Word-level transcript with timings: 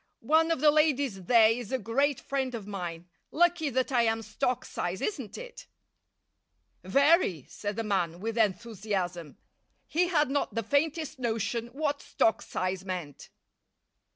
One 0.25 0.49
of 0.49 0.61
the 0.61 0.71
ladies 0.71 1.25
there 1.25 1.51
is 1.51 1.71
a 1.71 1.77
great 1.77 2.19
friend 2.19 2.55
of 2.55 2.65
mine. 2.65 3.07
Lucky 3.29 3.69
that 3.69 3.91
I 3.91 4.01
am 4.01 4.23
stock 4.23 4.65
size, 4.65 4.99
isn't 4.99 5.37
it?" 5.37 5.67
"Very," 6.83 7.45
said 7.47 7.75
the 7.75 7.83
man, 7.83 8.19
with 8.19 8.35
enthusiasm. 8.35 9.37
He 9.85 10.07
had 10.07 10.31
not 10.31 10.55
the 10.55 10.63
faintest 10.63 11.19
notion 11.19 11.67
what 11.67 12.01
stock 12.01 12.41
size 12.41 12.83
meant. 12.83 13.29